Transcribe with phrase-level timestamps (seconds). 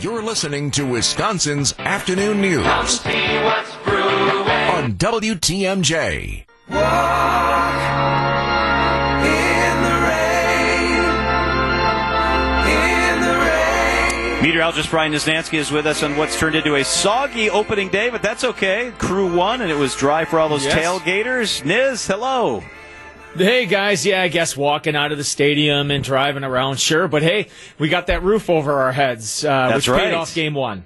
[0.00, 4.08] You're listening to Wisconsin's Afternoon News Come see what's brewing.
[4.08, 6.46] on WTMJ.
[14.42, 18.22] Meteorologist Brian Niznansky is with us on what's turned into a soggy opening day, but
[18.22, 18.90] that's okay.
[18.96, 20.74] Crew won, and it was dry for all those Yes.
[20.78, 21.62] tailgaters.
[21.62, 22.64] Niz, hello.
[23.36, 27.22] Hey guys, yeah, I guess walking out of the stadium and driving around, sure, but
[27.22, 27.48] hey,
[27.78, 30.04] we got that roof over our heads, uh, That's which right.
[30.10, 30.84] paid off game one.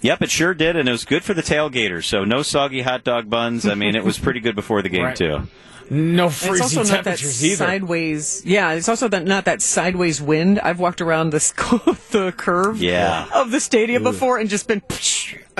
[0.00, 2.04] Yep, it sure did, and it was good for the tailgaters.
[2.04, 3.66] So no soggy hot dog buns.
[3.66, 5.16] I mean, it was pretty good before the game Right.
[5.16, 5.46] too.
[5.90, 7.56] No It's freezing also not that temperatures either.
[7.56, 8.42] sideways.
[8.46, 10.58] Yeah, it's also that not that sideways wind.
[10.58, 11.52] I've walked around this
[12.10, 13.26] the curve Yeah.
[13.34, 14.82] of the stadium before and just been.
[14.90, 14.94] I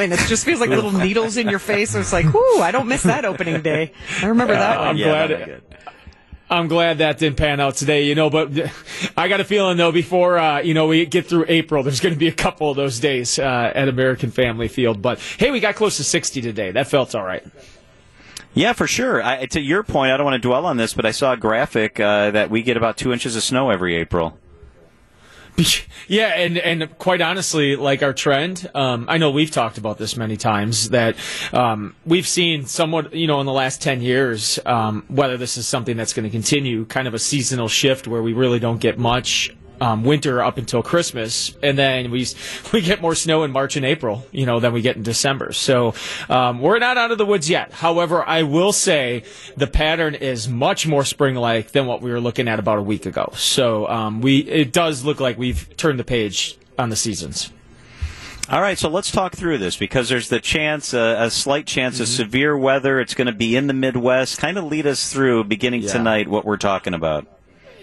[0.00, 1.94] mean, it just feels like little needles in your face.
[1.94, 3.92] It's like, whoo, I don't miss that opening day.
[4.22, 5.62] I remember that one I'm yeah, glad it-
[6.50, 8.50] I'm glad that didn't pan out today, you know, but
[9.16, 12.14] I got a feeling though before uh, you know we get through April, there's going
[12.14, 15.00] to be a couple of those days uh, at American Family Field.
[15.00, 16.70] But hey, we got close to 60 today.
[16.70, 17.42] That felt all right.
[18.54, 19.22] Yeah, for sure.
[19.22, 21.38] I, to your point, I don't want to dwell on this, but I saw a
[21.38, 24.38] graphic uh, that we get about two inches of snow every April.
[26.08, 30.16] Yeah, and and quite honestly, like our trend, um, I know we've talked about this
[30.16, 31.16] many times that
[31.52, 35.66] um, we've seen somewhat, you know, in the last ten years, um, whether this is
[35.66, 38.98] something that's going to continue, kind of a seasonal shift where we really don't get
[38.98, 39.54] much.
[39.82, 42.24] Um, winter up until Christmas, and then we
[42.72, 45.52] we get more snow in March and April, you know, than we get in December.
[45.52, 45.94] So
[46.28, 47.72] um, we're not out of the woods yet.
[47.72, 49.24] However, I will say
[49.56, 53.06] the pattern is much more spring-like than what we were looking at about a week
[53.06, 53.32] ago.
[53.34, 57.50] So um, we it does look like we've turned the page on the seasons.
[58.50, 61.98] All right, so let's talk through this because there's the chance, uh, a slight chance
[61.98, 63.00] of severe weather.
[63.00, 64.38] It's going to be in the Midwest.
[64.38, 65.92] Kind of lead us through, beginning Yeah.
[65.92, 67.26] tonight, what we're talking about.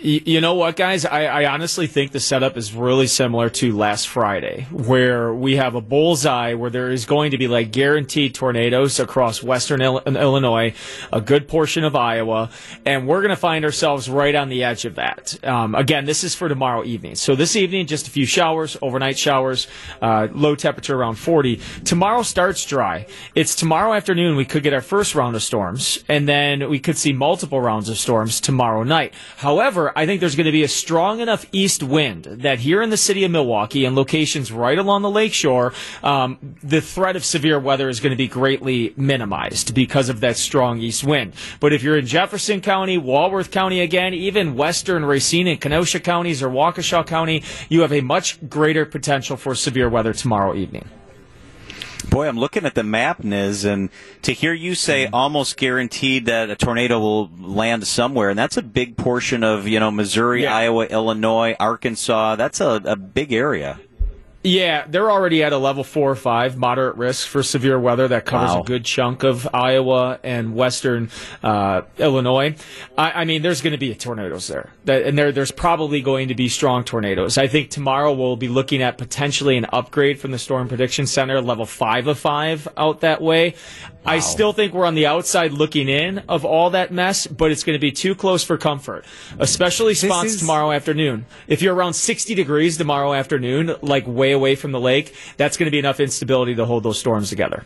[0.02, 1.04] You know what, guys?
[1.04, 5.76] I, I honestly think the setup is really similar to last Friday, where we have
[5.76, 10.74] a bullseye where there is going to be like guaranteed tornadoes across western Illinois,
[11.12, 12.50] a good portion of Iowa,
[12.86, 15.38] and we're going to find ourselves right on the edge of that.
[15.44, 17.16] Um, again, this is for tomorrow evening.
[17.16, 19.68] So this evening, just a few showers, overnight showers,
[20.02, 21.60] uh, low temperature around 40.
[21.84, 23.06] Tomorrow starts dry.
[23.36, 26.98] It's tomorrow afternoon we could get our first round of storms, and then we could
[26.98, 29.14] see multiple rounds of storms tomorrow night.
[29.36, 32.90] However, I think there's going to be a strong enough east wind that here in
[32.90, 35.74] the city of Milwaukee and locations right along the lakeshore,
[36.04, 40.38] um, the threat of severe weather is going to be greatly minimized because of that
[40.38, 41.34] strong east wind.
[41.60, 46.44] But if you're in Jefferson County, Walworth County again, even western Racine and Kenosha counties
[46.44, 50.88] or Waukesha County, you have a much greater potential for severe weather tomorrow evening.
[52.10, 53.90] Boy, I'm looking at the map, Niz, and
[54.24, 55.14] to hear you say mm-hmm.
[55.14, 59.80] almost guaranteed that a tornado will land somewhere, and that's a big portion of you
[59.80, 60.56] know Missouri, Yeah.
[60.56, 62.36] Iowa, Illinois, Arkansas.
[62.36, 63.80] That's a, a big area.
[64.42, 68.08] Yeah, they're already at a level four or five moderate risk for severe weather.
[68.08, 68.62] That covers Wow.
[68.62, 71.10] a good chunk of Iowa and western
[71.44, 72.56] uh, Illinois.
[72.98, 76.30] I, I mean, there's going to be tornadoes there, that, and there, there's probably going
[76.30, 77.38] to be strong tornadoes.
[77.38, 81.42] I think tomorrow we'll be looking at potentially an upgrade from the Storm Prediction Center,
[81.42, 83.56] level five of five out that way.
[84.06, 87.64] I still think we're on the outside looking in of all that mess, but it's
[87.66, 89.04] going to be too close for comfort,
[89.38, 91.26] especially spots is- tomorrow afternoon.
[91.48, 95.66] If you're around 60 degrees tomorrow afternoon, like way away from the lake, that's going
[95.66, 97.66] to be enough instability to hold those storms together.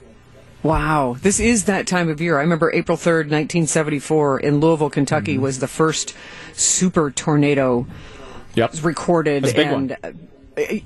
[0.63, 2.38] Wow, this is that time of year.
[2.38, 5.44] I remember April 3rd, 1974, in Louisville, Kentucky, Mm-hmm.
[5.44, 6.16] was the first
[6.53, 7.85] super tornado
[8.56, 8.75] Yep.
[8.84, 9.44] recorded.
[9.44, 9.97] That's a big and, one.
[10.03, 10.12] uh,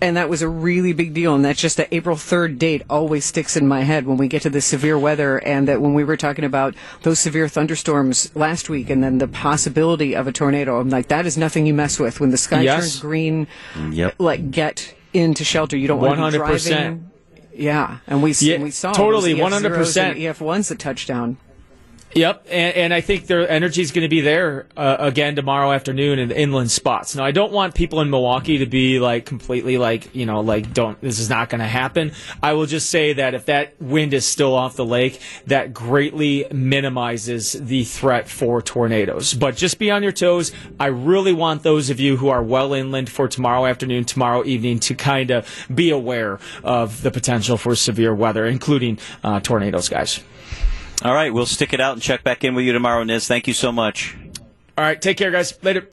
[0.01, 1.35] And that was a really big deal.
[1.35, 4.41] And that's just the April 3rd date always sticks in my head when we get
[4.43, 5.37] to the severe weather.
[5.39, 6.73] And that when we were talking about
[7.03, 11.25] those severe thunderstorms last week and then the possibility of a tornado, I'm like, that
[11.25, 12.19] is nothing you mess with.
[12.21, 12.79] When the sky Yes.
[12.79, 13.47] turns green,
[13.91, 14.15] Yep.
[14.17, 15.77] like, get into shelter.
[15.77, 16.67] You don't want to be 100%.
[16.67, 17.11] driving.
[17.53, 19.61] Yeah, and we, Yeah, we saw totally, 100%.
[19.61, 21.37] zeros EF1's a touchdown.
[22.13, 25.71] Yep, and, and I think their energy is going to be there uh, again tomorrow
[25.71, 27.15] afternoon in the inland spots.
[27.15, 30.73] Now, I don't want people in Milwaukee to be like completely like you know like
[30.73, 32.13] don't this is not going to happen.
[32.41, 36.47] I will just say that if that wind is still off the lake, that greatly
[36.51, 39.33] minimizes the threat for tornadoes.
[39.33, 40.53] But just be on your toes.
[40.79, 44.79] I really want those of you who are well inland for tomorrow afternoon, tomorrow evening
[44.79, 50.23] to kind of be aware of the potential for severe weather, including uh, tornadoes, guys.
[51.03, 53.27] All right, we'll stick it out and check back in with you tomorrow, Niz.
[53.27, 54.17] Thank you so much.
[54.77, 55.53] All right, take care, guys.
[55.63, 55.85] Later.